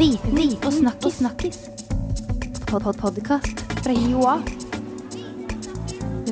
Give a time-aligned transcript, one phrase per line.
[0.00, 1.14] Viten og snakkis.
[1.14, 1.58] snakkis.
[2.68, 4.36] Pod -pod Podkast fra Joa.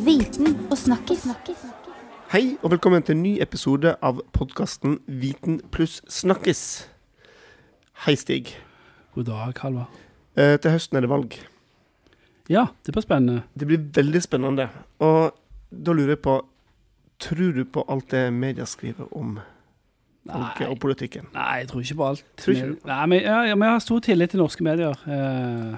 [0.05, 1.27] Viten og snakkis.
[2.31, 6.89] Hei og velkommen til en ny episode av podkasten Viten pluss snakkis.
[7.93, 8.57] Hei, Stig.
[9.15, 9.87] God dag, Halvard.
[10.37, 11.35] Eh, til høsten er det valg.
[12.49, 13.43] Ja, det blir spennende.
[13.61, 14.69] Det blir veldig spennende.
[14.99, 15.35] Og
[15.85, 16.47] da lurer jeg på
[17.19, 19.39] Tror du på alt det media skriver om
[20.29, 20.67] Nei.
[20.69, 21.29] og politikken?
[21.35, 22.25] Nei, jeg tror ikke på alt.
[22.39, 24.99] Ikke Vi- Nei, men ja, ja, vi har stor tillit til norske medier.
[25.09, 25.77] Eh,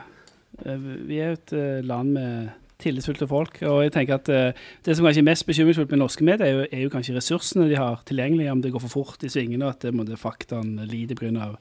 [1.08, 2.48] vi er jo et uh, land med
[2.80, 3.58] tillitsfulle folk.
[3.62, 4.52] Og jeg tenker at uh,
[4.84, 7.68] det som kanskje er mest bekymringsfullt med norske medier, er jo, er jo kanskje ressursene
[7.70, 10.76] de har tilgjengelig, om det går for fort i svingene, og at det måtte faktaen
[10.88, 11.54] lider pga.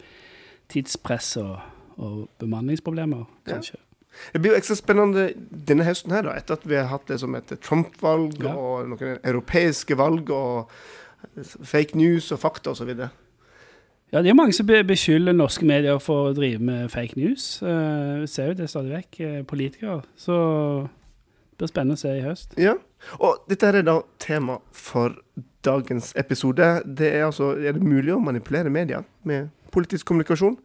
[0.69, 1.59] tidspress og,
[1.97, 3.59] og bemanningsproblemer, Ja.
[4.33, 5.27] Det blir jo ekstra spennende
[5.67, 8.55] denne høsten her, da, etter at vi har hatt det som et Trump-valg Ja.
[8.57, 10.71] og noen europeiske valg og
[11.63, 12.89] fake news og fakta osv.
[14.11, 17.61] Ja, det er mange som be- beskylder norske medier for å drive med fake news.
[17.61, 20.01] Eh, Vi ser jo det stadig vekk, eh, politikere.
[20.17, 20.35] Så
[20.87, 22.57] det blir spennende å se i høst.
[22.57, 22.73] Ja,
[23.19, 25.13] og dette er da tema for
[25.63, 26.81] dagens episode.
[26.85, 30.57] Det er altså, er det mulig å manipulere media med politisk kommunikasjon?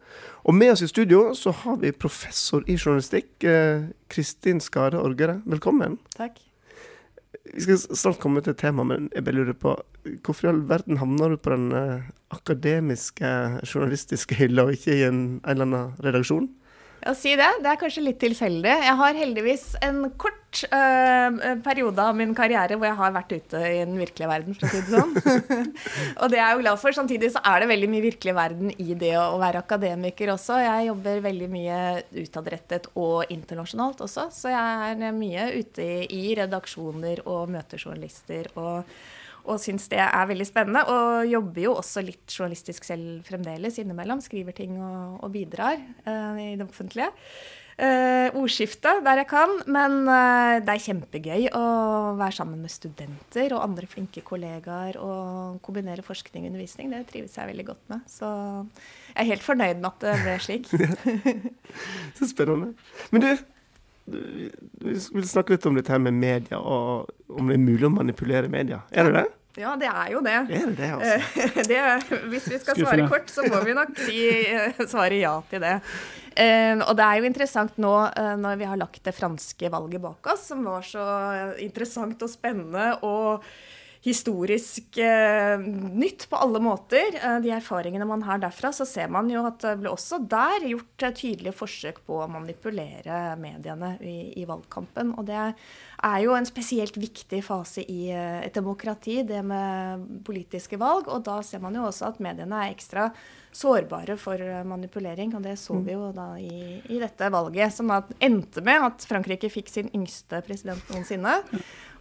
[0.45, 5.41] Og med oss i studio så har vi professor i journalistikk, eh, Kristin Skare Orgere.
[5.45, 5.99] Velkommen.
[6.17, 6.39] Takk.
[7.53, 9.75] Vi skal snart komme til temaet, men jeg bare lurer på
[10.25, 12.05] hvorfor i all verden havner du på den eh,
[12.35, 13.31] akademiske,
[13.65, 16.49] journalistiske hylla, og ikke i en, en eller annen redaksjon?
[17.05, 17.47] Ja, si det.
[17.61, 18.71] Det er kanskje litt tilfeldig.
[18.81, 23.59] Jeg har heldigvis en kort øh, periode av min karriere hvor jeg har vært ute
[23.61, 25.67] i den virkelige verden, for å si det sånn.
[26.23, 26.97] og det er jeg jo glad for.
[26.97, 30.57] Samtidig så er det veldig mye virkelig verden i det å være akademiker også.
[30.63, 31.81] Jeg jobber veldig mye
[32.23, 38.49] utadrettet og internasjonalt også, så jeg er mye ute i, i redaksjoner og møter journalister.
[38.57, 38.81] og
[39.45, 40.85] og syns det er veldig spennende.
[40.91, 44.23] Og jobber jo også litt journalistisk selv fremdeles innimellom.
[44.23, 47.11] Skriver ting og, og bidrar uh, i det offentlige.
[47.75, 51.63] Uh, ordskifte der jeg kan, men uh, det er kjempegøy å
[52.15, 56.93] være sammen med studenter og andre flinke kollegaer og kombinere forskning og undervisning.
[56.93, 58.05] Det trives jeg veldig godt med.
[58.07, 58.29] Så
[59.11, 60.71] jeg er helt fornøyd med at det ble slik.
[62.17, 62.71] Så spennende.
[63.11, 63.45] Men du,
[64.05, 64.49] vi
[64.93, 68.51] vil snakke litt om dette her med media, og om det er mulig å manipulere
[68.51, 68.83] media.
[68.93, 69.25] Er det det?
[69.55, 70.35] Ja, det er jo det.
[70.35, 71.43] Er det det, altså?
[71.71, 71.79] Det,
[72.31, 75.77] hvis vi skal svare kort, så må vi nok si, eh, svare ja til det.
[76.35, 80.03] Eh, og det er jo interessant nå eh, når vi har lagt det franske valget
[80.03, 81.05] bak oss, som var så
[81.63, 83.47] interessant og spennende og
[84.05, 85.59] historisk eh,
[85.97, 87.15] nytt på alle måter.
[87.17, 90.67] Eh, de erfaringene man har derfra, så ser man jo at det ble også der
[90.69, 95.15] gjort eh, tydelige forsøk på å manipulere mediene i, i valgkampen.
[95.17, 100.77] Og det er jo en spesielt viktig fase i eh, et demokrati, det med politiske
[100.81, 101.09] valg.
[101.09, 103.09] Og da ser man jo også at mediene er ekstra
[103.55, 104.37] sårbare for
[104.69, 105.33] manipulering.
[105.33, 107.89] Og det så vi jo da i, i dette valget, som
[108.21, 111.39] endte med at Frankrike fikk sin yngste president noensinne.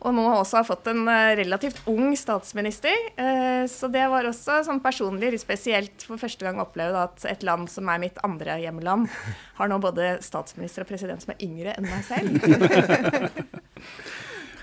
[0.04, 2.92] Og nå også har fått en eh, relativt ung statsminister.
[3.16, 7.24] Eh, Så det var også sånn personlig litt spesielt for første gang å oppleve at
[7.30, 9.08] et land som er mitt andre hjemland,
[9.58, 12.28] har nå både statsminister og president som er yngre enn meg selv.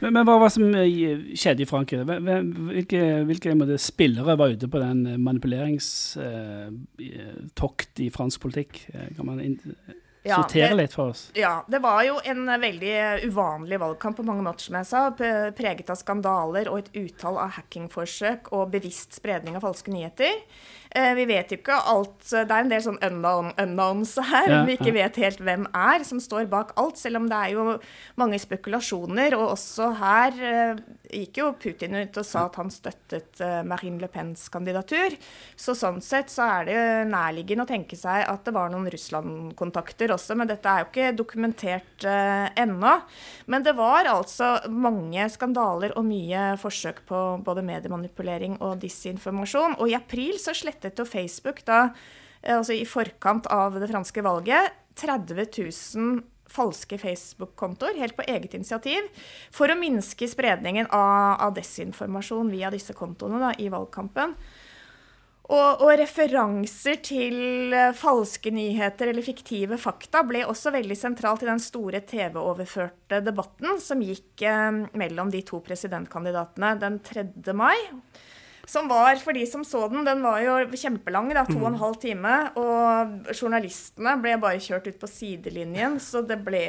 [0.02, 2.02] Men, men hva var det som eh, skjedde i Frankrike?
[2.10, 8.90] Hvilke, hvilke måte, spillere var ute på den manipuleringstokt i fransk politikk?
[9.14, 9.38] Kan man
[10.24, 11.24] Ja, sortere litt for oss?
[11.34, 15.08] Ja, det var jo en veldig uvanlig valgkamp på mange måter, som jeg sa.
[15.58, 20.44] Preget av skandaler og et utall av hackingforsøk og bevisst spredning av falske nyheter.
[20.96, 24.64] Eh, vi vet jo ikke alt Det er en del sånn unknown, unknowns her, Ja,
[24.68, 27.00] vi ikke vet helt hvem er som står bak alt.
[27.00, 27.78] Selv om det er jo
[28.20, 29.38] mange spekulasjoner.
[29.40, 30.82] Og også her eh,
[31.12, 35.16] gikk jo Putin ut og sa at han støttet eh, Marine Le Pens kandidatur.
[35.56, 36.82] Så sånn sett så er det
[37.12, 41.14] nærliggende å tenke seg at det var noen Russland-kontakter også, men dette er jo ikke
[41.16, 42.98] dokumentert eh, ennå.
[43.52, 49.80] Men det var altså mange skandaler og mye forsøk på både mediemanipulering og disinformasjon.
[49.80, 51.90] Og i april så slettet jo Facebook da,
[52.42, 58.58] eh, altså i forkant av det franske valget, 30 000 falske Facebook-kontoer, helt på eget
[58.58, 59.08] initiativ,
[59.56, 64.36] for å minske spredningen av, av desinformasjon via disse kontoene da, i valgkampen.
[65.52, 71.50] Og, og referanser til eh, falske nyheter eller fiktive fakta ble også veldig sentralt i
[71.50, 77.26] den store TV-overførte debatten som gikk eh, mellom de to presidentkandidatene den 3.
[77.58, 77.76] mai.
[78.70, 81.80] Som var, for de som så den, den var jo kjempelang, da, to og en
[81.82, 82.34] halv time.
[82.62, 86.66] Og journalistene ble bare kjørt ut på sidelinjen, så det ble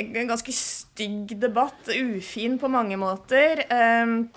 [0.00, 1.90] en ganske stygg debatt.
[1.90, 3.66] Ufin på mange måter.
[3.70, 4.30] Um,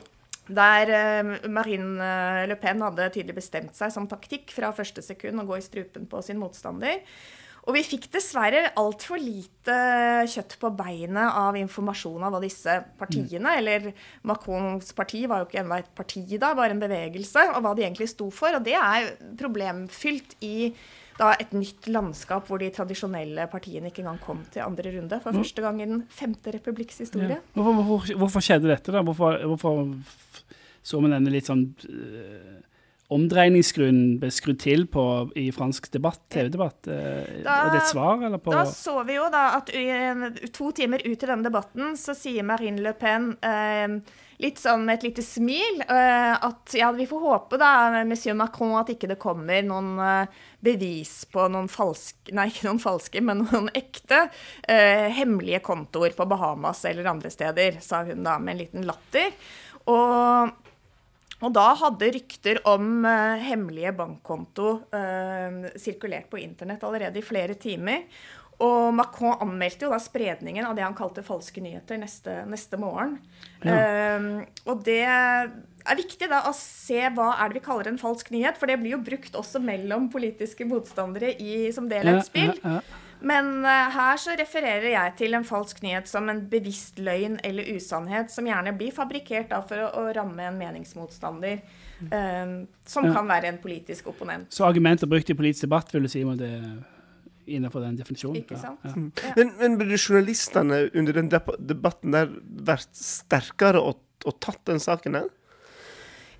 [0.47, 5.39] Der eh, Marine eh, Le Pen hadde tydelig bestemt seg som taktikk fra første sekund
[5.39, 6.99] å gå i strupen på sin motstander.
[7.63, 9.75] Og vi fikk dessverre altfor lite
[10.27, 13.93] kjøtt på beinet av informasjon av hva disse partiene, eller
[14.27, 17.85] Macrons parti var jo ikke ennå et parti da, bare en bevegelse, og hva de
[17.85, 18.57] egentlig sto for.
[18.57, 20.73] Og det er problemfylt i
[21.17, 25.21] da et nytt landskap hvor de tradisjonelle partiene ikke engang kom til andre runde.
[25.23, 27.37] For første gang i den femte republikks historie.
[27.37, 27.41] Ja.
[27.55, 29.05] Hvorfor, hvorfor, hvorfor, skjedde dette, da?
[29.05, 29.83] Hvorfor, hvorfor
[30.83, 32.61] så vi denne litt sånn øh,
[33.13, 35.05] omdreiningsskruen ble skrudd til på
[35.39, 36.89] i fransk debatt, TV-debatt?
[36.89, 39.71] Er det et svar, eller på Da så vi jo da at
[40.55, 43.99] to timer ut i denne debatten så sier Marine Le Pen eh,
[44.43, 48.75] litt sånn med et lite smil eh, at ja, vi får håpe da, monsieur Macron,
[48.79, 53.43] at ikke det kommer noen eh, bevis på noen falske Nei, ikke noen falske, men
[53.43, 54.25] noen ekte
[54.67, 59.33] eh, hemmelige kontoer på Bahamas eller andre steder, sa hun da med en liten latter.
[59.91, 60.62] Og
[61.43, 67.57] og da hadde rykter om uh, hemmelige bankkonto uh, sirkulert på internett allerede i flere
[67.59, 68.07] timer.
[68.63, 73.17] Og Macron anmeldte jo da spredningen av det han kalte falske nyheter neste, neste morgen.
[73.65, 73.77] Ja.
[74.19, 78.31] Uh, og det er viktig da å se hva er det vi kaller en falsk
[78.31, 82.29] nyhet, for det blir jo brukt også mellom politiske motstandere i, som del av et
[82.29, 82.53] spill.
[82.61, 86.99] Ja, ja, men uh, her så refererer jeg til en falsk nyhet som en bevisst
[87.03, 91.61] løgn eller usannhet, som gjerne blir fabrikkert da, for å, å, ramme en meningsmotstander,
[92.09, 92.55] um,
[92.87, 93.13] som ja.
[93.15, 94.49] kan være en politisk opponent.
[94.53, 96.51] Så argumenter brukt i politisk debatt, vil du si, om det
[97.45, 98.41] innenfor den definisjonen?
[98.43, 98.83] Ikke sant?
[98.87, 98.95] Ja.
[98.95, 99.35] Ja.
[99.37, 102.31] Men, men burde journalistene under den debatten der
[102.67, 105.31] vært sterkere og, og tatt den saken der?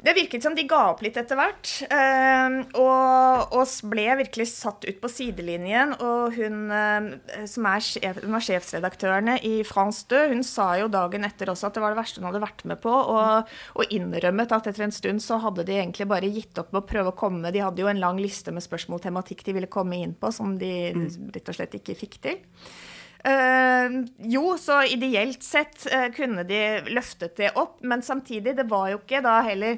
[0.03, 1.69] Det virket som de ga opp litt etter hvert.
[1.87, 5.93] Uh, og, oss ble virkelig satt ut på sidelinjen.
[6.03, 10.89] Og hun uh, som er sjef, hun var sjefsredaktørene i France 2, hun sa jo
[10.91, 12.91] dagen etter også at det var det verste hun hadde vært med på.
[12.91, 16.83] Og, og innrømmet at etter en stund så hadde de egentlig bare gitt opp med
[16.83, 19.55] å prøve å komme De hadde jo en lang liste med spørsmål og tematikk de
[19.55, 21.07] ville komme inn på, som de mm.
[21.37, 22.43] rett og slett ikke fikk til.
[23.23, 28.89] Uh, jo, så ideelt sett uh, kunne de løftet det opp, men samtidig, det var
[28.91, 29.77] jo ikke da heller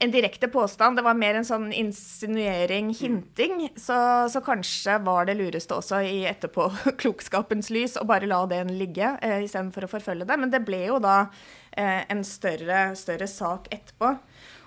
[0.00, 0.96] en direkte påstand.
[0.96, 3.66] Det var mer en sånn insinuering, hinting.
[3.76, 3.96] Så,
[4.32, 9.42] så kanskje var det lureste også i etterpåklokskapens lys å bare la den ligge uh,
[9.44, 10.38] istedenfor å forfølge det.
[10.40, 14.14] Men det ble jo da uh, en større, større sak etterpå.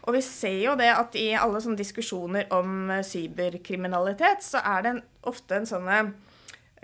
[0.04, 4.94] Og vi ser jo det at i alle sånne diskusjoner om cyberkriminalitet, så er det
[5.32, 6.00] ofte en sånne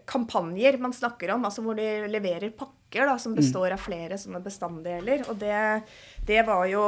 [0.10, 3.40] kampanjer man snakker om, altså hvor de leverer pakker da, som mm.
[3.42, 5.22] består av flere sånne bestanddeler.
[5.30, 5.60] Og det,
[6.26, 6.84] det var jo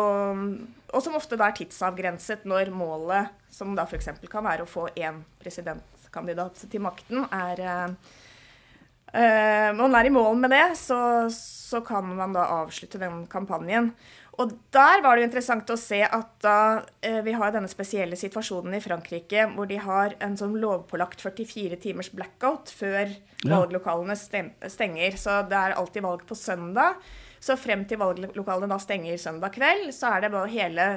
[0.91, 4.09] Og som ofte er tidsavgrenset når målet, som da f.eks.
[4.31, 7.61] kan være å få én presidentkandidat til makten, er
[9.13, 13.93] uh, man er i mål med det, så, så, kan man da avslutte den kampanjen.
[14.41, 16.57] Og der var det jo interessant å se at da
[17.05, 21.77] eh, vi har denne spesielle situasjonen i Frankrike hvor de har en sånn lovpålagt 44
[21.83, 23.51] timers blackout før ja.
[23.51, 25.17] valglokalene stenger.
[25.19, 27.01] Så det er alltid valg på søndag.
[27.41, 30.87] Så frem til valglokalene da stenger søndag kveld, så er det bare hele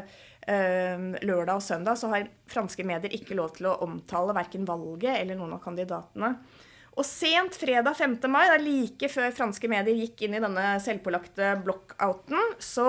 [0.47, 5.19] eh, lørdag og søndag så har franske medier ikke lov til å omtale verken valget
[5.19, 6.35] eller noen av kandidatene.
[6.95, 8.21] Og sent fredag 5.
[8.31, 12.87] mai, da like før franske medier gikk inn i denne selvpålagte blockouten, så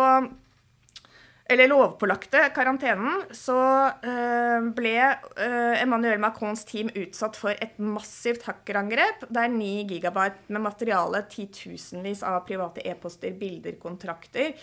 [1.46, 3.56] eller lovpålagte karantenen, så
[4.02, 10.66] uh, ble uh, Emmanuel Macrons team utsatt for et massivt hackerangrep der 9 gigabyte med
[10.66, 14.56] materiale, titusenvis av private e-poster, bilder, kontrakter,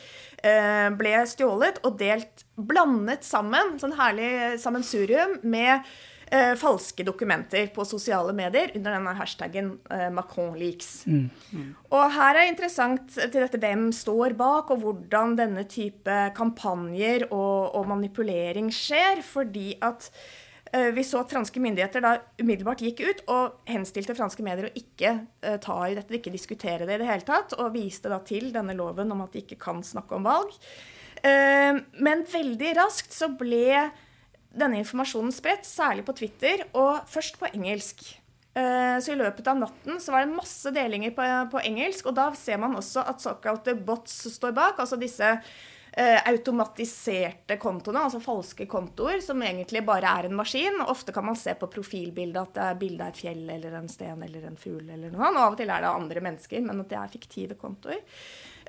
[0.43, 5.87] uh, ble stjålet og delt, blandet sammen, sånn herlig sammensurium, med
[6.33, 10.93] eh, falske dokumenter på sosiale medier under denne hashtaggen eh, MacronLeaks.
[11.07, 11.27] Mm.
[11.53, 11.67] Mm.
[11.93, 17.75] Og her er interessant til dette hvem står bak, og hvordan denne type kampanjer og,
[17.77, 19.21] og manipulering skjer.
[19.27, 20.09] Fordi at
[20.73, 24.77] eh, vi så at franske myndigheter da umiddelbart gikk ut og henstilte franske medier å
[24.79, 28.23] ikke uh, ta i dette, ikke diskutere det i det hele tatt, og viste da
[28.25, 30.57] til denne loven om at de ikke kan snakke om valg.
[31.23, 33.93] Uh, men veldig raskt så ble
[34.53, 38.05] denne informasjonen spredt, særlig på Twitter, og først på engelsk.
[38.53, 42.17] Eh, så i løpet av natten så var det masse delinger på, på engelsk, og
[42.19, 48.21] da ser man også at såkalte bots står bak, altså disse eh, automatiserte kontoene, altså
[48.21, 50.83] falske kontoer, som egentlig bare er en maskin.
[50.85, 53.89] Ofte kan man se på profilbildet at det er bilde av et fjell eller en
[53.93, 55.31] sten eller en fugl eller noe.
[55.33, 58.05] Og av og til er det andre mennesker, men at det er fiktive kontoer.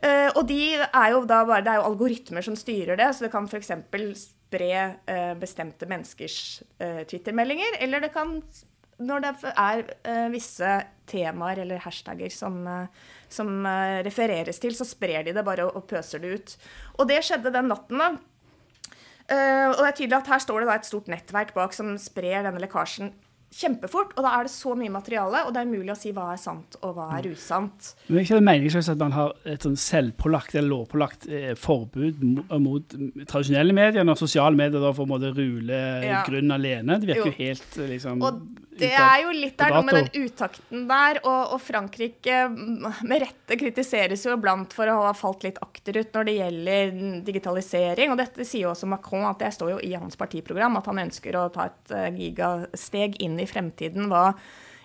[0.04, 3.24] Uh, og de er jo da bare, det er jo algoritmer som styrer det, så
[3.24, 3.72] det kan f.eks
[4.54, 4.70] spre
[5.10, 6.38] uh, bestemte menneskers
[6.78, 7.82] uh, Twitter-meldinger.
[7.82, 8.38] Eller det kan
[9.02, 10.74] når det er eh, visse
[11.10, 15.84] temaer eller hashtagger som, eh, som eh, refereres til, så sprer de det bare og,
[15.90, 16.56] pøser det ut.
[17.00, 18.12] Og det skjedde den natten, da.
[19.24, 22.44] Eh, og det er tydelig at her står det et stort nettverk bak som sprer
[22.44, 23.14] denne lekkasjen
[23.54, 24.14] kjempefort.
[24.18, 26.42] Og da er det så mye materiale, og det er umulig å si hva er
[26.42, 27.94] sant og hva er usant.
[28.08, 32.24] Men er ikke det meningsløst at man har et sånn selvpålagt eller lovpålagt eh, forbud
[32.24, 32.98] mot, mot
[33.30, 36.24] tradisjonelle medier, når sosiale medier da får måte rule Ja.
[36.28, 37.00] grunn alene?
[37.00, 37.38] Det virker Jo.
[37.38, 38.42] helt eh, liksom Og
[38.74, 43.22] det er jo litt der noe med den utakten der, og, og Frankrike mm, med
[43.22, 46.96] rette kritiseres jo iblant for å ha falt litt akterut når det gjelder
[47.28, 48.12] digitalisering.
[48.14, 51.04] Og dette sier jo også Macron, at det står jo i hans partiprogram at han
[51.06, 54.32] ønsker å ta et eh, gigasteg inn i fremtiden hva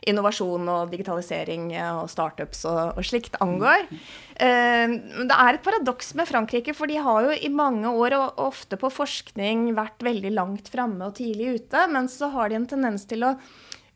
[0.08, 3.86] innovasjon og digitalisering og startups og, og slikt angår.
[4.38, 4.94] Eh,
[5.28, 8.78] det er et paradoks med Frankrike, for de har jo i mange år og ofte
[8.80, 13.08] på forskning vært veldig langt framme og tidlig ute, men så har de en tendens
[13.10, 13.34] til å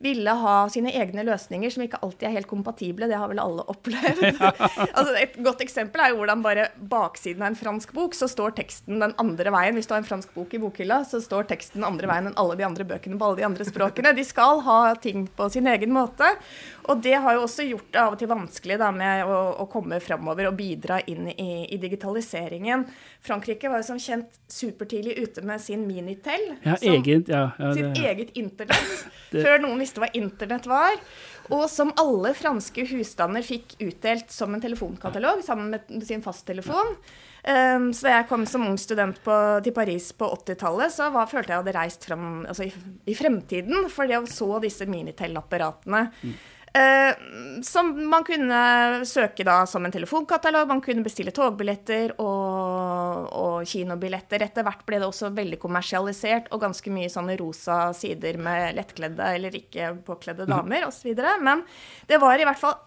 [0.03, 3.07] ville ha sine egne løsninger som ikke alltid er helt kompatible.
[3.11, 4.41] Det har vel alle opplevd.
[4.43, 8.57] altså et godt eksempel er jo hvordan bare baksiden av en fransk bok, så står
[8.59, 9.79] teksten den andre veien.
[9.79, 12.39] Hvis du har en fransk bok i bokhylla, så står teksten den andre veien enn
[12.41, 14.15] alle de andre bøkene på alle de andre språkene.
[14.19, 16.29] De skal ha ting på sin egen måte.
[16.91, 19.69] Og det har jo også gjort det av og til vanskelig da, med å, å
[19.71, 22.85] komme framover og bidra inn i, i digitaliseringen.
[23.23, 26.49] Frankrike var jo som kjent supertidlig ute med sin Minitel.
[26.65, 30.97] Ja, som- eget, ja, ja, sitt det, eget internett, før noen visste hva internett var.
[31.53, 36.97] Og som alle franske husstander fikk utdelt som en telefonkatalog sammen med sin fasttelefon.
[37.43, 39.35] Um, så da jeg kom som ung student på,
[39.67, 42.73] til Paris på 80-tallet, så var, følte jeg hadde reist fram altså i,
[43.11, 46.05] i fremtiden, fordi jeg så disse Minitel-apparatene.
[46.73, 47.15] Eh,
[47.63, 54.47] som man kunne søke da som en telefonkatalog, man kunne bestille togbilletter og, og kinobilletter.
[54.47, 59.35] Etter hvert ble det også veldig kommersialisert og ganske mye sånne rosa sider med lettkledde
[59.37, 61.13] eller ikke påkledde damer osv.
[61.45, 61.67] Men
[62.09, 62.79] det var i hvert fall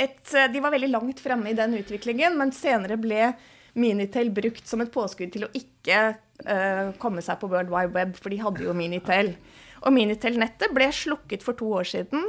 [0.00, 3.34] et, De var veldig langt fremme i den utviklingen, men senere ble
[3.76, 6.00] Minitel brukt som et påskudd til å ikke
[6.44, 9.34] eh, komme seg på World Wide Web, for de hadde jo Minitel.
[9.82, 12.26] Og Minitel-nettet ble slukket for to år siden.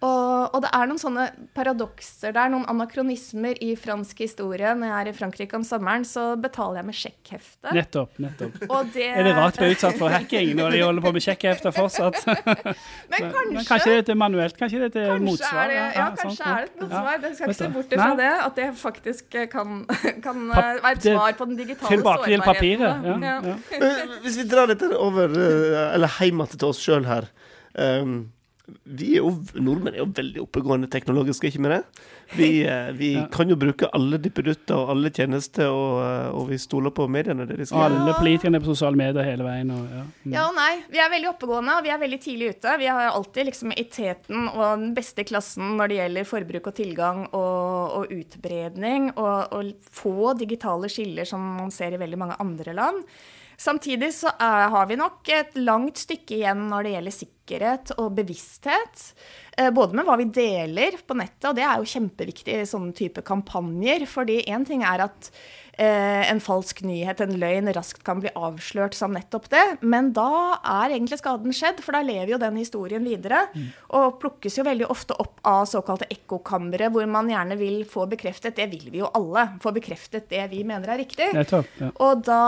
[0.00, 4.70] Og, og det er noen sånne paradokser der, noen anakronismer i fransk historie.
[4.78, 7.74] Når jeg er i Frankrike om sommeren, så betaler jeg med sjekkhefte.
[7.76, 8.14] nettopp.
[8.24, 8.56] nettopp.
[8.70, 11.26] Og det, Er det rart å bli utsatt for hacking når de holder på med
[11.26, 12.16] sjekkhefter fortsatt?
[13.12, 14.56] Men kanskje, Men kanskje det er manuelt?
[14.56, 15.60] Kanskje det er kanskje motsvar?
[15.60, 17.20] er det, ja, ja, kanskje sånn, er det et motsvar.
[17.20, 18.32] Det skal ikke se bort fra det.
[18.48, 19.78] At det faktisk kan,
[20.26, 22.88] kan eh, være et svar på den digitale Tilbake til papiret.
[22.88, 23.28] sårbarheten.
[23.28, 23.56] Ja, ja.
[23.76, 27.28] Eh, Hvis vi drar dette over, eh, eller hjem til oss sjøl her
[27.76, 28.30] um,
[28.84, 31.80] Vi er jo, nordmenn er jo veldig oppegående teknologiske, ikke med det?
[32.36, 33.26] Vi, eh, vi Ja.
[33.32, 37.46] kan jo bruke alle dippedutter og alle tjenester, og, eh, og vi stoler på mediene.
[37.46, 37.86] Det de Og Ja.
[37.88, 39.70] alle politikerne er på sosiale medier hele veien.
[39.70, 40.02] Og, ja.
[40.26, 40.32] Mm.
[40.32, 40.82] Ja og nei.
[40.90, 42.78] Vi er veldig oppegående, og vi er veldig tidlig ute.
[42.78, 46.74] Vi har alltid liksom i teten og den beste klassen når det gjelder forbruk og
[46.74, 52.36] tilgang og, og utbredning, og, og få digitale skiller som man ser i veldig mange
[52.40, 53.04] andre land.
[53.60, 58.14] Samtidig så er, har vi nok et langt stykke igjen når det gjelder sikkerhet og
[58.16, 59.02] bevissthet.
[59.52, 62.96] Eh, både med hva vi deler på nettet, og det er jo kjempeviktig i sånne
[62.96, 64.06] type kampanjer.
[64.08, 65.28] fordi én ting er at
[65.86, 69.64] en falsk nyhet, en løgn, raskt kan bli avslørt som nettopp det.
[69.80, 73.46] Men da er egentlig skaden skjedd, for da lever jo den historien videre.
[73.96, 78.58] Og plukkes jo veldig ofte opp av såkalte ekkokamre, hvor man gjerne vil få bekreftet
[78.60, 79.46] Det vil vi jo alle.
[79.62, 81.30] Få bekreftet det vi mener er riktig.
[81.36, 81.70] Nettopp.
[81.80, 81.92] Ja.
[82.04, 82.42] Og da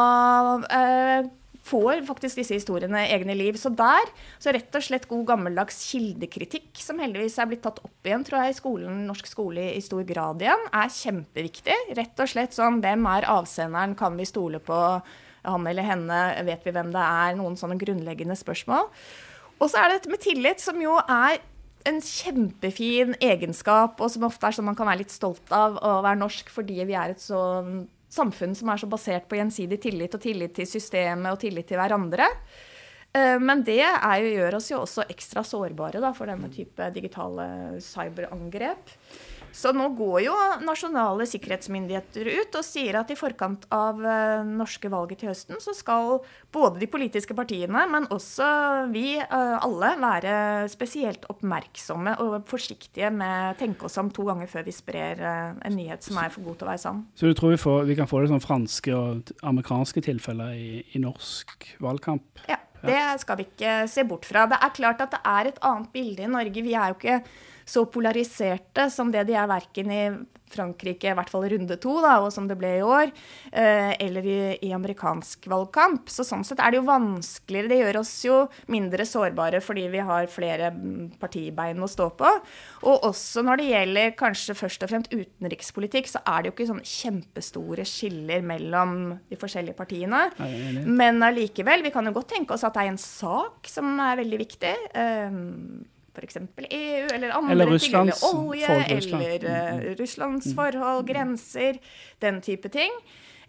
[0.68, 1.30] eh,
[1.66, 3.58] får faktisk disse historiene egne liv.
[3.60, 4.10] Så der,
[4.42, 8.42] så rett og slett god gammeldags kildekritikk, som heldigvis er blitt tatt opp igjen, tror
[8.42, 11.78] jeg, i skolen, norsk skole i stor grad igjen, er kjempeviktig.
[11.98, 14.80] Rett og slett sånn, hvem er avsenderen, kan vi stole på
[15.42, 18.90] han eller henne, vet vi hvem det er, noen sånne grunnleggende spørsmål.
[19.62, 21.40] Og så er det dette med tillit, som jo er
[21.88, 25.96] en kjempefin egenskap, og som ofte er sånn man kan være litt stolt av å
[26.04, 27.40] være norsk, fordi vi er et så
[28.12, 31.80] samfunn som er så basert på gjensidig tillit, og tillit til systemet og tillit til
[31.80, 32.28] hverandre.
[33.12, 37.78] Eh, Men det jo, gjør oss jo også ekstra sårbare da, for denne type digitale
[37.80, 38.96] cyberangrep.
[39.52, 44.88] Så nå går jo nasjonale sikkerhetsmyndigheter ut og sier at i forkant av eh, norske
[44.92, 48.48] valget til høsten, så skal både de politiske partiene, men også
[48.92, 50.34] vi eh, alle være
[50.72, 55.54] spesielt oppmerksomme og forsiktige med å tenke oss om to ganger før vi sprer eh,
[55.68, 57.04] en nyhet som er for god til å være sann.
[57.18, 60.82] Så du tror vi, får, vi kan få det sånn franske og amerikanske tilfeller i,
[60.96, 62.46] i norsk valgkamp?
[62.48, 64.48] Ja, det skal vi ikke se bort fra.
[64.50, 66.64] Det er klart at det er et annet bilde i Norge.
[66.64, 67.20] Vi er jo ikke
[67.72, 70.04] så polariserte som det de er verken i
[70.52, 73.12] Frankrike, i hvert fall runde to, da, og som det ble i år,
[73.50, 76.10] eh, eller i, i, amerikansk valgkamp.
[76.12, 77.70] Så sånn sett er det jo vanskeligere.
[77.72, 78.38] Det gjør oss jo
[78.72, 80.72] mindre sårbare fordi vi har flere
[81.22, 82.32] partibein å stå på.
[82.90, 86.68] Og også når det gjelder kanskje først og fremst utenrikspolitikk, så er det jo ikke
[86.72, 88.98] sånne kjempestore skiller mellom
[89.30, 90.26] de forskjellige partiene.
[90.86, 94.20] Men allikevel, vi kan jo godt tenke oss at det er en sak som er
[94.20, 94.76] veldig viktig.
[94.98, 96.36] Um, f.eks.
[96.36, 100.56] EU eller andre eller ting, eller olje, eller uh, Russlands mm.
[100.56, 101.78] forhold, grenser,
[102.18, 102.92] den type ting.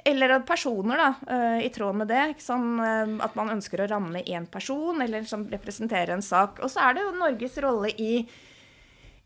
[0.05, 2.33] Eller personer, da, uh, i tråd med det.
[2.43, 6.59] som, uh, at man ønsker å ramme én person, eller som representerer en sak.
[6.63, 8.25] Og så er det jo Norges rolle i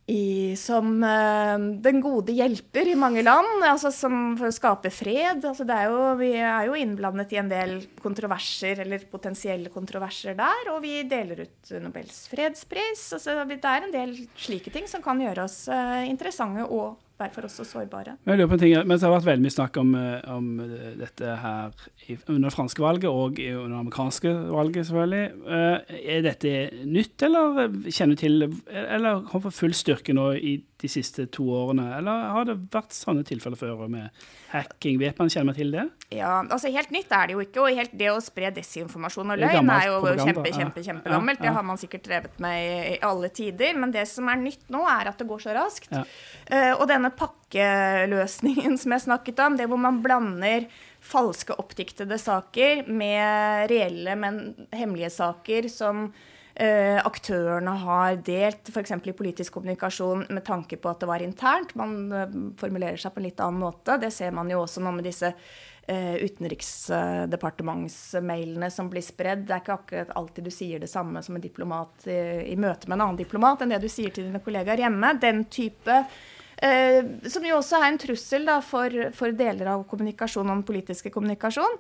[0.07, 5.43] i, som uh, den gode hjelper i mange land, altså som for å skape fred.
[5.43, 10.71] Altså er jo, vi er jo innblandet i en del kontroverser, eller potensielle kontroverser der,
[10.71, 13.03] og vi deler ut Nobels fredspris.
[13.17, 17.47] Altså, det er en del slike ting som kan gjøre oss uh, interessante og derfor
[17.47, 18.15] også sårbare.
[18.25, 20.47] Jeg lurer på en ting, mens Det har vært veldig mye snakk om, eh, om
[21.00, 21.71] dette her
[22.27, 25.25] under det franske valget og under det amerikanske valget, selvfølgelig.
[25.47, 30.62] Eh, er dette nytt, eller kjenner du til Eller har for full styrke nå i
[30.81, 34.13] de siste to årene, eller har det vært sånne tilfeller før med
[34.51, 35.00] hacking?
[35.01, 35.88] Vet man, Kjenner til det?
[36.13, 37.63] Ja, altså Helt nytt er det jo ikke.
[37.63, 41.41] Og helt det å spre desinformasjon og løgn er jo kjempe, kjempe, kjempegammelt.
[41.41, 41.50] Ja, ja.
[41.50, 43.74] Det har man sikkert drevet med i, i, alle tider.
[43.81, 45.89] Men det som er nytt nå, er at det går så raskt.
[45.93, 46.05] Ja.
[46.51, 50.69] Uh, og denne pakkeløsningen som jeg snakket om, det hvor man blander
[51.07, 54.41] falske, oppdiktede saker med reelle, men
[54.75, 56.10] hemmelige saker som
[56.57, 58.91] aktørene har delt, f.eks.
[58.97, 61.75] i politisk kommunikasjon med tanke på at det var internt.
[61.77, 63.97] Man uh, formulerer seg på en litt annen måte.
[64.01, 69.45] Det ser man jo også nå med disse uh, utenriksdepartementsmailene som blir spredd.
[69.45, 72.19] Det er ikke akkurat alltid du sier det samme som en diplomat i,
[72.53, 75.09] i møte med en annen diplomat enn det du sier til dine kollegaer hjemme.
[75.21, 75.95] Den type
[76.57, 81.09] Eh, som jo også er en trussel da, for, for, deler av kommunikasjon den politiske
[81.13, 81.75] kommunikasjon.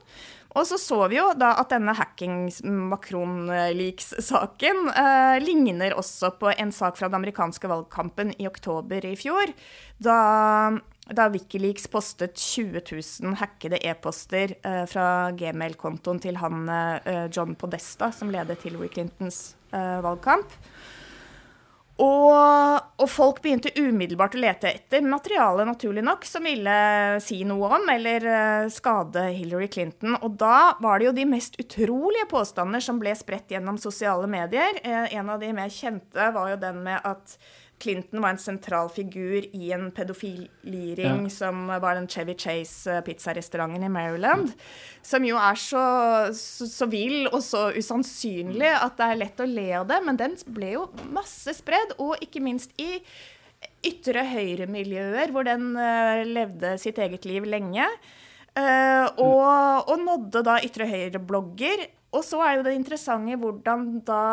[0.53, 6.97] Og så så vi jo da at denne hacking-Macron-leaks-saken eh, ligner også på en sak
[6.99, 9.45] fra den amerikanske valgkampen i oktober i fjor.
[9.97, 10.71] Da,
[11.09, 12.81] da Wikileaks postet 20
[13.25, 19.55] 000 hackede e-poster eh, fra gmail-kontoen til han eh, John Podesta, som ledet Hillary Clintons
[19.73, 20.45] eh, valgkamp.
[21.97, 26.75] Og, og, folk begynte umiddelbart å lete etter materiale naturlig nok, som ville
[27.25, 30.13] si noe om eller uh, skade Hillary Clinton.
[30.21, 34.77] Og da var det jo de mest utrolige påstander som ble spredt gjennom sosiale medier.
[34.85, 37.39] Uh, en av de mer kjente var jo den med at
[37.79, 41.29] Clinton var en sentral figur i en pedofiliring ja.
[41.33, 44.51] som var den Chevy Chase-pizzarestauranten i Maryland.
[45.05, 45.83] Som jo er så,
[46.33, 50.01] så, så, vill og så usannsynlig at det er lett å le av det.
[50.05, 52.97] Men den ble jo masse spredd, og ikke minst i
[53.85, 57.85] ytre høyre-miljøer, hvor den uh, levde sitt eget liv lenge.
[58.57, 61.85] Uh, og, og nådde da ytre høyre-blogger.
[62.17, 64.23] Og så er jo det interessante hvordan da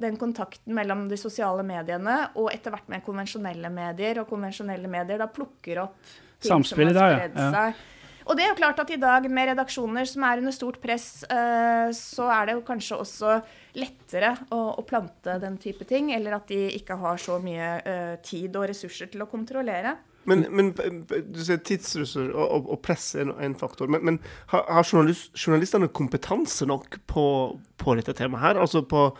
[0.00, 5.20] den kontakten mellom de sosiale mediene og etter hvert med konvensjonelle medier, og konvensjonelle medier
[5.22, 5.98] da plukker opp
[6.42, 7.50] ting som har spredd ja.
[7.54, 7.82] seg.
[8.24, 11.08] Og det er jo klart at i dag, med redaksjoner som er under stort press,
[11.28, 13.34] uh, så er det jo kanskje også
[13.76, 18.16] lettere å, å, plante den type ting, eller at de ikke har så mye uh,
[18.24, 19.98] tid og ressurser til å kontrollere.
[20.24, 23.90] Men, men du sier tidsressurser og, og, og, press er en faktor.
[23.92, 24.20] Men, men
[24.54, 27.26] har, har journalist, journalistene kompetanse nok på,
[27.76, 28.62] på dette temaet her?
[28.64, 29.10] Altså på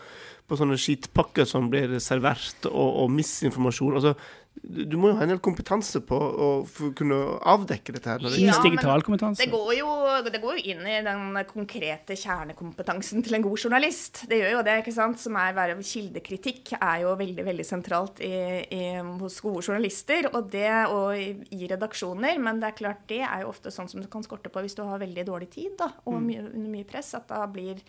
[0.45, 3.95] på sånne skitpakker som blir servert, og, og misinformasjon.
[3.97, 4.15] Altså,
[4.63, 6.47] du må jo ha en del kompetanse på å
[6.95, 7.17] kunne
[7.51, 8.23] avdekke dette her.
[8.23, 9.43] Det ja, digital kompetanse.
[9.43, 9.89] Det går, jo,
[10.25, 14.23] det går, jo, inn i den konkrete kjernekompetansen til en god journalist.
[14.31, 15.19] Det gjør jo det, ikke sant.
[15.21, 18.83] Som er være kildekritikk er jo veldig veldig sentralt i, i,
[19.21, 22.39] hos gode journalister, og det og i, i, redaksjoner.
[22.41, 24.77] Men det er klart, det er jo ofte sånn som du kan skorte på hvis
[24.77, 26.29] du har veldig dårlig tid da, og mm.
[26.31, 27.11] mye, under mye press.
[27.19, 27.83] at da blir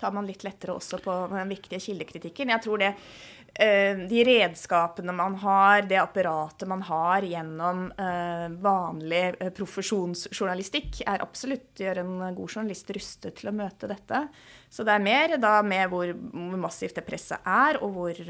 [0.00, 2.50] tar man litt lettere også på den viktige kildekritikken.
[2.52, 9.22] Jeg tror det eh, de redskapene man har, det apparatet man har gjennom eh, vanlig
[9.38, 14.26] eh, profesjonsjournalistikk, er absolutt gjør en god journalist rustet til å møte dette.
[14.68, 18.20] Så det er mer da med hvor, massivt det presset er, og hvor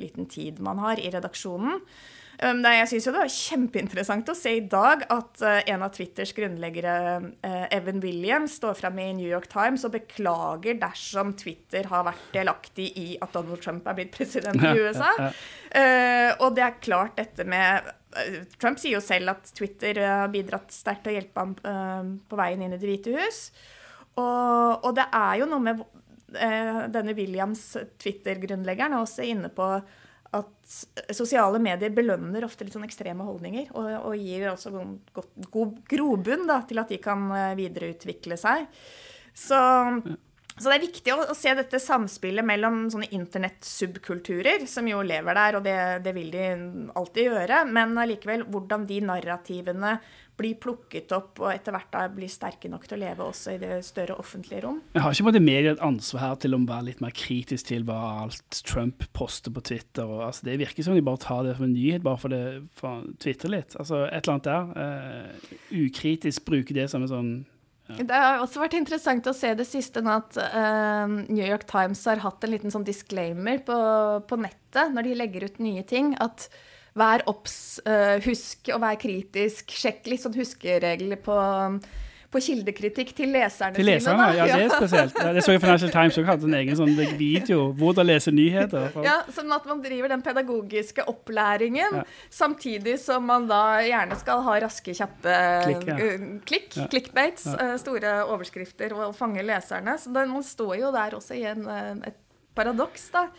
[0.00, 1.82] liten tid man har i redaksjonen.
[2.40, 6.32] Um, jeg syns det var kjempeinteressant å se i dag at uh, en av Twitters
[6.34, 6.94] grunnleggere,
[7.44, 12.24] uh, Evan Williams, står fram i New York Times og beklager dersom Twitter har vært
[12.34, 15.12] delaktig i at Donald Trump er blitt president i USA.
[15.76, 17.92] Uh, og det er klart dette med
[18.60, 22.60] Trump sier jo selv at Twitter har bidratt sterkt til å hjelpe ham på veien
[22.60, 23.46] inn i Det hvite hus.
[24.20, 25.80] Og, og det er jo noe med
[26.92, 29.70] denne Williams, Twitter-grunnleggeren, er også inne på
[30.32, 30.74] at
[31.12, 36.46] sosiale medier belønner ofte litt sånn ekstreme holdninger, og, og gir også god, god, grobunn
[36.48, 38.64] da, til at de kan eh, videreutvikle seg.
[39.36, 39.58] Så,
[40.56, 45.36] så det er viktig å, å, se dette samspillet mellom sånne internettsubkulturer, som jo lever
[45.36, 46.48] der, og det, det vil de
[46.96, 49.96] alltid gjøre, men allikevel hvordan de narrativene
[50.40, 53.60] blir plukket opp og etter hvert da blir sterke nok til å leve også i
[53.60, 54.80] det større offentlige rom.
[54.94, 57.86] Jeg har ikke både media et ansvar her til å være litt mer kritisk til
[57.88, 60.08] hva alt Trump poster på Twitter?
[60.08, 62.42] Og, altså, det virker som de bare tar det som en nyhet, bare for, det,
[62.78, 63.76] for å twitre litt.
[63.76, 64.72] Altså, et eller annet der.
[64.76, 67.32] Uh, ukritisk bruke det som en sånn.
[67.92, 72.06] Det har også vært interessant å se det siste nå at uh, New York Times
[72.08, 73.78] har hatt en liten sånn disclaimer på,
[74.24, 76.14] på nettet når de legger ut nye ting.
[76.22, 76.48] at
[76.98, 81.36] Vær obs, uh, husk å være kritisk, sjekk litt sånn huskeregler på,
[82.32, 84.34] på kildekritikk til leserne, til leserne sine.
[84.36, 84.48] Da.
[84.50, 85.20] Ja, det er spesielt.
[85.38, 88.98] Det så jeg Financial Times også hadde en egen sånn video hvordan lese nyheter.
[89.06, 92.02] Ja, Sånn at man driver den pedagogiske opplæringen, ja.
[92.28, 95.96] samtidig som man da gjerne skal ha raske, kjappe klikk, ja.
[95.96, 96.88] uh, klikk ja.
[96.92, 99.96] clickbates, uh, store overskrifter og fange leserne.
[99.96, 101.64] Så den, man står jo der også i en,
[102.04, 102.20] et
[102.52, 103.30] paradoks, da.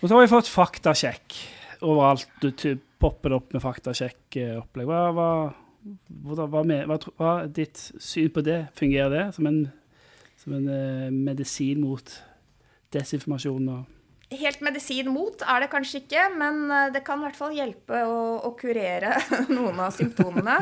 [0.00, 1.36] Og så har vi fått faktasjekk
[1.84, 2.28] overalt.
[2.42, 2.50] Du
[3.00, 4.88] popper det opp med faktasjekk-opplegg.
[4.88, 5.28] Hva, hva,
[6.24, 8.64] hva, hva, hva, er ditt syn på det?
[8.78, 9.60] Fungerer det som en,
[10.40, 12.16] som en uh, medisin mot
[12.94, 13.68] desinformasjon?
[13.74, 17.54] og helt medisin mot er det kanskje ikke, men eh, det kan i hvert fall
[17.56, 19.14] hjelpe å, å kurere
[19.56, 20.56] noen av symptomene.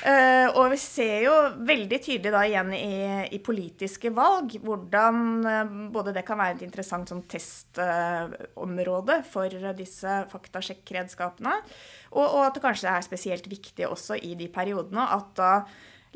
[0.00, 1.34] Uh, og vi ser jo
[1.66, 3.00] veldig tydelig da igjen i,
[3.36, 9.70] i politiske valg hvordan uh, både det kan være et interessant sånn testområde uh, for
[9.76, 11.54] disse faktasjekkredskapene,
[12.10, 15.52] og, og, at det kanskje er spesielt viktig også i de periodene at da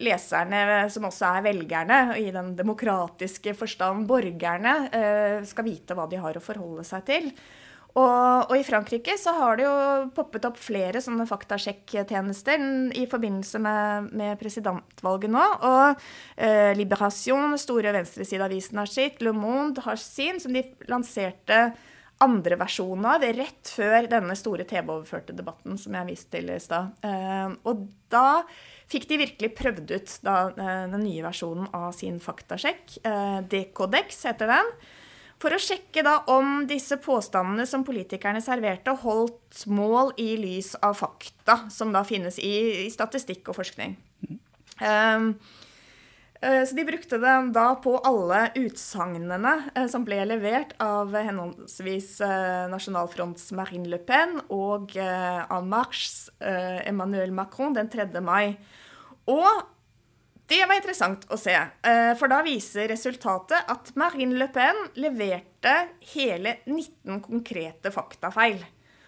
[0.03, 6.19] leserne, som også er velgerne, i den demokratiske forstand borgerne, eh, skal vite hva de
[6.19, 7.31] har å forholde seg til.
[7.95, 9.75] Og, og, i Frankrike så har det jo
[10.17, 12.65] poppet opp flere sånne faktasjekktjenester
[12.99, 15.45] i forbindelse med, med presidentvalget nå.
[15.69, 16.03] Og
[16.35, 19.23] eh, Liberation, store venstresideavisen, har sitt.
[19.23, 21.69] Le Monde har sin, som de lanserte
[22.25, 26.97] andre versjonen av rett før denne store TV-overførte debatten som jeg viste til i stad.
[27.07, 28.43] Eh, og da
[28.93, 32.99] fikk de virkelig prøvd ut da, eh, den nye versjonen av sin faktasjekk.
[33.51, 34.77] Dekodex heter den.
[35.43, 40.97] For å sjekke da om disse påstandene som politikerne serverte, holdt mål i lys av
[40.97, 43.97] fakta som da finnes i, i statistikk og forskning.
[44.81, 45.35] Um,
[46.45, 52.19] så de brukte den da på alle utsagnene som ble levert av henholdsvis
[52.69, 58.21] Nasjonalfronts Marine Le Pen og En Marches Emmanuel Macron den 3.
[58.21, 58.59] mai.
[59.33, 59.65] Og
[60.51, 65.73] det var interessant å se, eh, for da viser resultatet at Marine Le Pen leverte
[66.13, 68.61] hele 19 konkrete faktafeil.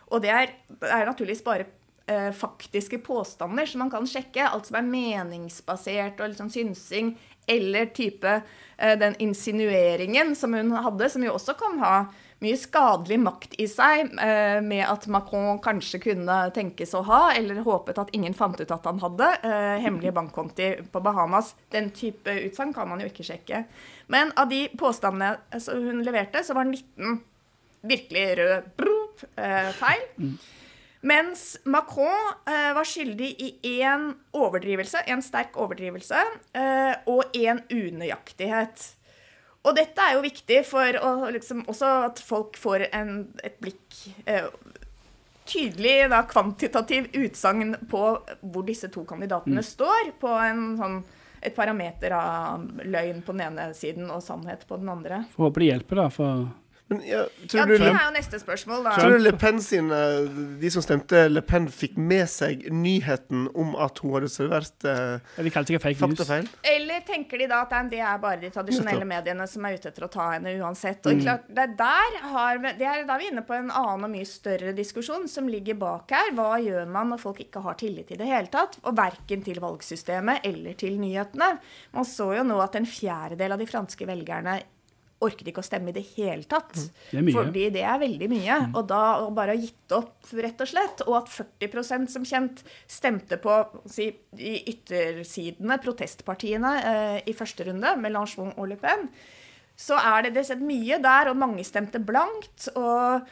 [0.08, 1.68] Og det er, er naturligvis bare
[2.06, 4.48] eh, faktiske påstander som man kan sjekke.
[4.48, 7.16] Alt som er meningsbasert og liksom synsing,
[7.46, 8.40] eller type
[8.76, 11.96] eh, den insinueringen som hun hadde, som jo også kan ha
[12.44, 17.62] mye skadelig makt i seg eh, med at Macron kanskje kunne tenkes å ha, eller
[17.64, 21.54] håpet at ingen fant ut at han hadde, eh, hemmelige bankkonti på Bahamas.
[21.72, 23.64] Den type utsagn kan man jo ikke sjekke.
[24.12, 25.38] Men av de påstandene
[25.72, 27.22] hun leverte, så var 19
[27.86, 30.06] virkelig rød brop, eh, feil.
[31.00, 36.22] Mens Macron eh, var skyldig i én overdrivelse, en sterk overdrivelse,
[36.56, 38.86] eh, og én unøyaktighet.
[39.66, 44.02] Og dette er jo viktig for å, liksom, også at folk får en, et blikk
[44.26, 44.48] eh,
[45.46, 48.00] Tydelig da, kvantitativ utsagn på
[48.50, 49.66] hvor disse to kandidatene mm.
[49.68, 50.96] står, på en, sånn,
[51.38, 55.20] et parameter av løgn på den ene siden og sannhet på den andre.
[55.36, 56.08] Får håpe det hjelper, da.
[56.10, 56.48] for
[56.88, 58.92] men, ja, ja, det er jo neste spørsmål, da.
[58.94, 59.96] Tror du Le Pen sine,
[60.60, 65.40] de som stemte Le Pen, fikk med seg nyheten om at hun hadde servert eh,
[65.42, 66.46] faktafeil?
[66.62, 70.06] Eller tenker de da at det er bare de tradisjonelle mediene som er ute etter
[70.06, 71.02] å ta henne uansett?
[71.10, 71.24] Og mm.
[71.24, 74.30] klart, det, er har, det er da vi er inne på en annen og mye
[74.30, 76.30] større diskusjon som ligger bak her.
[76.38, 78.78] Hva gjør man når folk ikke har tillit i det hele tatt?
[78.86, 81.50] Og verken til valgsystemet eller til nyhetene.
[81.98, 84.60] Man så jo nå at en fjerdedel av de franske velgerne
[85.24, 86.74] orket ikke å stemme i det hele tatt.
[86.76, 86.90] Mm.
[87.10, 87.30] Det er.
[87.36, 88.58] Fordi det er veldig mye.
[88.66, 88.74] Mm.
[88.76, 92.62] Og da og bare ha gitt opp, rett og slett, og at 40% som kjent
[92.90, 93.56] stemte på
[93.90, 99.08] si, i yttersidene, protestpartiene, eh, i første runde, Mélenchon og Le Pen,
[99.76, 102.70] så er det, det sett mye der, og mange stemte blankt.
[102.74, 103.28] og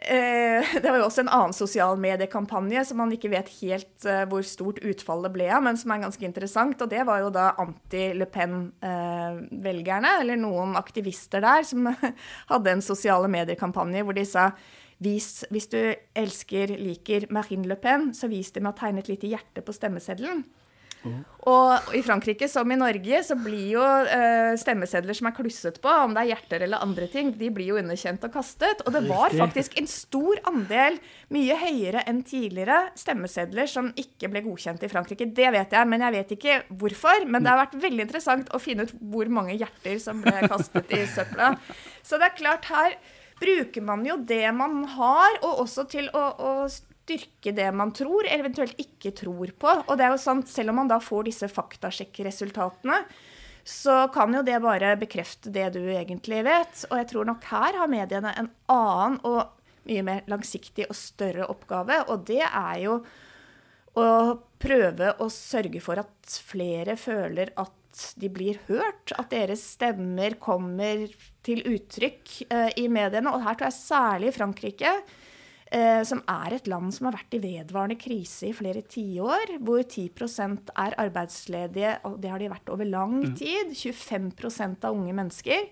[0.82, 4.44] det var jo også en annen sosial mediekampanje som man ikke vet helt eh, hvor
[4.48, 6.80] stort utfallet ble av, men som er ganske interessant.
[6.80, 11.90] Og det var jo da anti-Le Pen-velgerne, eller noen aktivister der, som
[12.52, 14.50] hadde en sosiale medier-kampanje hvor de sa
[15.04, 15.80] vis, hvis du
[16.16, 19.76] elsker, liker Marine Le Pen, så vis det med å tegne et lite hjerte på
[19.76, 20.44] stemmeseddelen.
[21.48, 25.88] Og i Frankrike, som i Norge, så blir jo eh, stemmesedler som er klusset på,
[25.88, 28.82] om det er hjerter eller andre ting, de blir jo underkjent og kastet.
[28.84, 30.98] Og det var faktisk en stor andel,
[31.32, 35.30] mye høyere enn tidligere, stemmesedler som ikke ble godkjent i Frankrike.
[35.36, 37.24] Det vet jeg, men jeg vet ikke hvorfor.
[37.24, 40.92] Men det har vært veldig interessant å finne ut hvor mange hjerter som ble kastet
[40.92, 41.54] i søpla.
[42.04, 43.00] Så det er klart, her
[43.40, 46.52] bruker man jo det man har, og også til å, å
[47.10, 49.74] styrke det man tror, eller eventuelt ikke tror på.
[49.88, 53.02] Og det er jo sant, selv om man da får disse faktasjekkresultatene,
[53.64, 56.84] så kan jo det bare bekrefte det du egentlig vet.
[56.90, 59.56] Og jeg tror nok her har mediene en annen og
[59.88, 63.00] mye mer langsiktig og større oppgave, og det er jo
[63.98, 64.06] å
[64.60, 71.08] prøve å sørge for at flere føler at de blir hørt, at deres stemmer kommer
[71.42, 73.32] til uttrykk eh, i mediene.
[73.34, 74.92] Og her tror jeg særlig Frankrike,
[75.74, 79.82] eh, som er et land som har vært i vedvarende krise i flere tiår, hvor
[79.84, 83.74] 10% er arbeidsledige, og det har de vært over lang tid.
[83.74, 85.70] 25% av unge mennesker.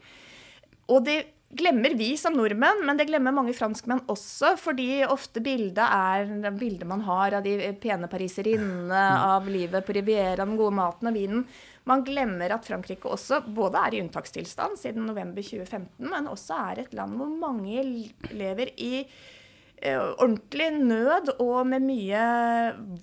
[0.89, 5.81] Og det glemmer vi som nordmenn, men det glemmer mange franskmenn også, fordi ofte bildet
[5.81, 9.01] er bildet man har av de pene pariserinnene,
[9.33, 11.47] av livet på Riviera, den gode maten og vinen.
[11.89, 16.85] Man glemmer at Frankrike også både er i unntakstilstand siden november 2015, men også er
[16.85, 17.85] et land hvor mange
[18.29, 19.07] lever i
[19.87, 22.23] ordentlig nød og med mye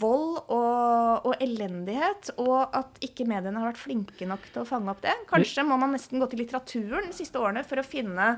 [0.02, 4.92] vold og, og elendighet, og at ikke mediene har vært flinke nok til å fange
[4.92, 5.16] opp det.
[5.32, 8.36] Kanskje må man nesten gå til litteraturen de siste årene for å finne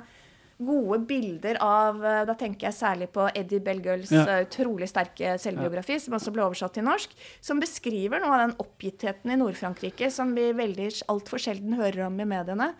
[0.57, 4.23] gode bilder av eh, Da tenker jeg særlig på Eddie Belgøls Ja.
[4.25, 7.13] eh, utrolig sterke selvbiografi, som også ble oversatt til norsk,
[7.45, 12.17] som beskriver noe av den oppgittheten i Nord-Frankrike som vi veldig altfor sjelden hører om
[12.19, 12.71] i mediene.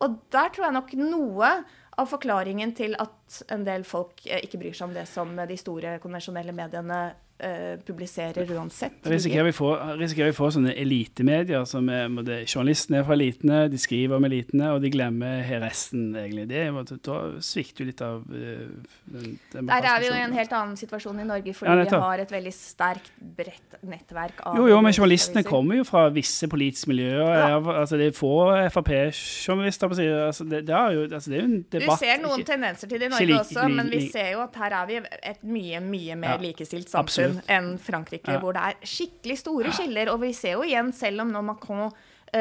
[0.00, 1.50] Og der tror jeg nok noe
[1.96, 5.56] av forklaringen til at en del folk eh, ikke bryr seg om det som de
[5.60, 7.00] store konvensjonelle mediene
[7.38, 8.98] eh, publiserer uansett.
[9.06, 9.70] Risikerer vi få,
[10.00, 14.24] risikerer vi få sånne elitemedier som er, det, journalistene er fra elitene, de skriver om
[14.28, 16.46] elitene, og de glemmer resten, egentlig.
[16.48, 18.68] Det, måtte, da svikter jo litt av uh,
[19.12, 19.36] den
[19.70, 22.24] Der er vi jo i en helt annen situasjon i Norge, fordi Ja, vi har
[22.24, 26.88] et veldig sterkt, bredt nettverk av Jo, jo, men journalistene kommer jo fra visse politiske
[26.90, 27.20] miljøer.
[27.26, 27.60] Ja.
[27.76, 28.32] Altså, det er få
[28.72, 30.18] Frp-journalister på siden.
[30.26, 32.88] Altså, det, det, er jo, altså, det er jo en Du ser noen ikke- tendenser
[32.88, 35.42] til det i Norge like- også, men vi ser jo at her er vi et
[35.44, 37.25] mye, mye mer Ja, likestilt samfunn absolutt.
[37.48, 38.40] Enn Frankrike, Ja.
[38.42, 40.12] hvor det er skikkelig store skiller.
[40.12, 41.90] Og vi ser jo igjen, selv om nå Macron
[42.34, 42.40] Uh,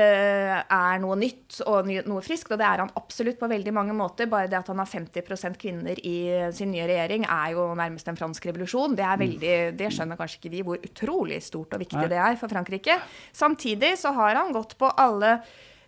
[0.66, 3.94] er noe nytt og ny, noe friskt, og det er han absolutt på veldig mange
[3.96, 4.26] måter.
[4.28, 6.16] Bare det at han har 50% kvinner i
[6.58, 8.96] sin nye regjering, er jo nærmest en fransk revolusjon.
[8.98, 12.36] Det, er veldig, det skjønner kanskje ikke vi hvor utrolig stort og viktig det er
[12.42, 12.98] for Frankrike.
[13.32, 15.38] Samtidig så har han gått på alle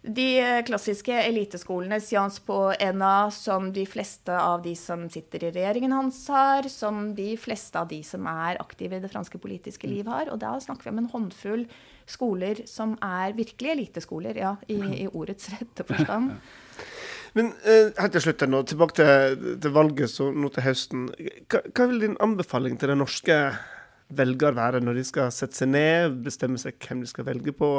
[0.08, 2.58] de eh, klassiske eliteskolene, Sians på
[2.96, 7.80] NA, som de fleste av de som sitter i regjeringen hans har, som de fleste
[7.80, 10.32] av de som er aktive i det franske politiske liv har.
[10.34, 11.68] Og da snakker vi om en håndfull
[12.08, 16.36] skoler som er virkelig eliteskoler, ja, i, i ordets rette forstand.
[17.38, 21.10] Men eh, helt til slutt nå, tilbake til, til valget så nå til høsten.
[21.52, 23.36] Hva, hva vil din anbefaling til den norske
[24.10, 27.72] velger være når de skal sette seg ned, bestemme seg hvem de skal på,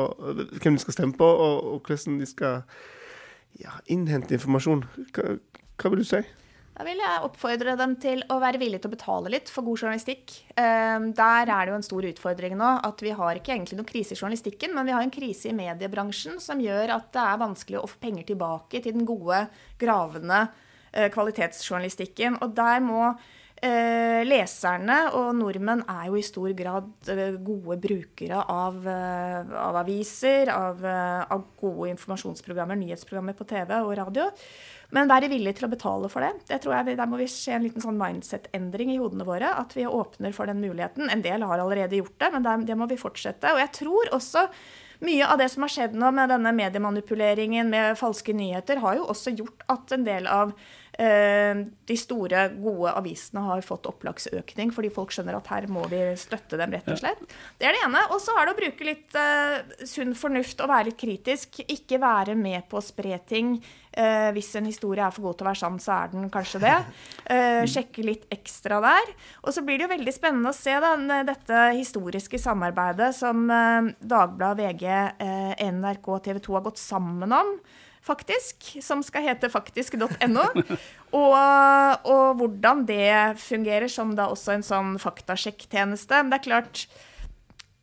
[0.60, 2.62] hvem de skal stemme på, og, og hvordan de skal
[3.62, 4.84] ja, innhente informasjon?
[5.16, 5.38] Hva,
[5.78, 6.20] hva vil du si?
[6.78, 9.80] Da vil jeg oppfordre dem til å være villige til å betale litt for god
[9.82, 10.34] journalistikk.
[10.54, 13.88] Eh, Der er det jo en stor utfordring nå at vi har ikke egentlig noen
[13.88, 17.42] krise i journalistikken, men vi har en krise i mediebransjen som gjør at det er
[17.42, 19.40] vanskelig å få penger tilbake til den gode,
[19.80, 20.44] gravende
[20.92, 22.38] eh, kvalitetsjournalistikken.
[22.46, 23.10] Og der må
[23.64, 29.78] eh, leserne og nordmenn er jo i stor grad eh, gode brukere av, eh, av
[29.82, 34.28] aviser, av, eh, av gode informasjonsprogrammer, nyhetsprogrammer på TV og radio.
[34.94, 36.46] Men være villig til å betale for det.
[36.48, 39.52] det tror jeg, Der må vi se en liten sånn mindset-endring i hodene våre.
[39.60, 41.10] At vi åpner for den muligheten.
[41.10, 43.52] En del har allerede gjort det, men det, det må vi fortsette.
[43.52, 44.48] Og jeg tror også
[45.04, 49.06] mye av det som har skjedd nå med denne mediemanipuleringen med falske nyheter, har jo
[49.12, 50.56] også gjort at en del av
[50.98, 56.58] de store, gode avisene har fått opplagsøkning, fordi folk skjønner at her må vi støtte
[56.58, 57.20] dem, rett og slett.
[57.58, 58.02] Det er det ene.
[58.10, 61.60] Og så er det å bruke litt eh, sunn fornuft og være litt kritisk.
[61.70, 63.56] Ikke være med på å spre ting.
[63.98, 66.62] Eh, hvis en historie er for god til å være sann, så er den kanskje
[66.66, 66.76] det.
[67.28, 69.10] Eh, sjekke litt ekstra der.
[69.42, 70.94] Og så blir det jo veldig spennende å se da,
[71.28, 74.86] dette historiske samarbeidet som eh, Dagbladet, VG,
[75.20, 77.52] eh, NRK og TV 2 har gått sammen om.
[78.04, 80.46] Faktisk, som skal hete faktisk.no.
[81.08, 81.34] Og,
[82.04, 86.18] og hvordan det fungerer som da også en sånn faktasjekktjeneste.
[86.20, 86.82] Men det er klart,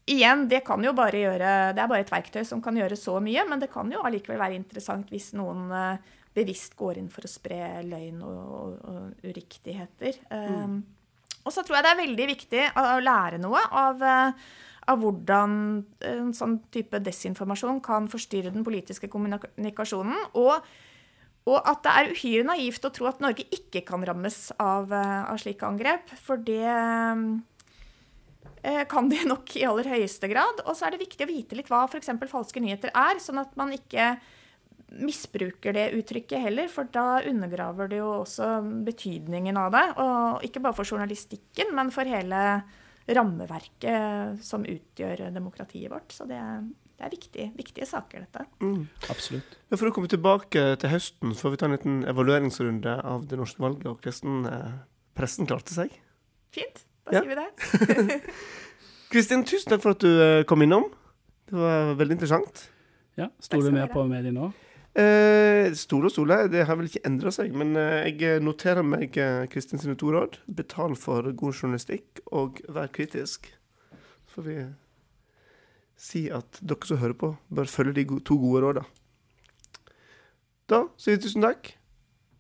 [0.05, 3.17] igjen, det kan jo bare gjøre Det er bare et verktøy som kan gjøre så
[3.23, 7.25] mye, men det kan jo allikevel være interessant hvis noen eh, bevisst går inn for
[7.25, 10.19] å spre løgn og, og, og uriktigheter.
[10.29, 10.83] Um,
[11.45, 14.53] og så tror jeg det er veldig viktig å, å lære noe av, eh,
[14.91, 15.55] av hvordan
[16.05, 20.17] en sånn type desinformasjon kan forstyrre den politiske kommunikasjonen.
[20.37, 20.53] Og,
[21.49, 25.23] og at det er uhyre naivt å tro at Norge ikke kan rammes av, eh,
[25.25, 26.13] av slike angrep.
[26.21, 26.69] For det
[28.65, 30.63] eh, kan de nok i aller høyeste grad.
[30.65, 32.13] Og så er det viktig å vite litt hva f.eks.
[32.29, 34.15] falske nyheter er, sånn at man ikke
[34.95, 39.85] misbruker det uttrykket heller, for da undergraver det jo også betydningen av det.
[40.01, 42.41] Og ikke bare for journalistikken, men for hele
[43.07, 46.11] rammeverket som utgjør demokratiet vårt.
[46.15, 46.39] Så det,
[46.97, 48.45] det er viktige, viktige saker, dette.
[48.63, 48.87] Mm.
[49.13, 49.57] Absolutt.
[49.69, 53.37] Ja, For å komme tilbake til høsten, får vi ta en liten evalueringsrunde av det
[53.41, 54.75] norske valget og hvordan eh,
[55.17, 55.93] pressen klarte seg.
[56.55, 56.85] Fint.
[57.05, 57.21] Da Ja.
[57.21, 58.21] sier vi det.
[59.13, 60.87] Kristin, tusen takk for at du eh, kom innom.
[61.45, 62.69] Det var veldig interessant.
[63.19, 64.47] Ja, Stoler du mer på mediene nå?
[64.95, 69.17] Eh, stole og stole, det har vel ikke endra seg, men eh, jeg noterer meg
[69.19, 70.37] eh, Kristin sine to råd.
[70.47, 73.49] Betal for god journalistikk, og vær kritisk.
[73.91, 74.59] Så får vi
[75.99, 78.85] si at dere som hører på, bør følge de to gode råda.
[80.71, 81.73] Da sier vi tusen takk.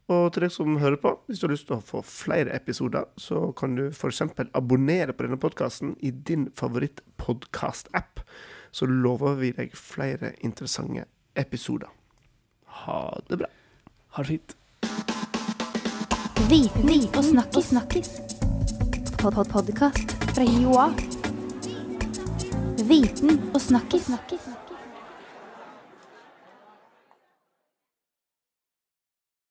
[0.05, 3.07] Og til deg som hører på, hvis du har lyst til å få flere episoder,
[3.17, 4.21] så kan du f.eks.
[4.53, 8.21] abonnere på denne podkasten i din favorittpodkast-app.
[8.69, 11.89] Så lover vi deg flere interessante episoder.
[12.75, 13.47] Ha det bra.
[14.15, 14.55] Ha det fint.
[16.49, 17.69] Viten og snakkis.
[17.69, 18.09] snakkis.
[19.17, 20.89] Pod -pod Podkast fra Joa.
[22.89, 24.05] Viten og snakkis.
[24.05, 24.64] snakkis.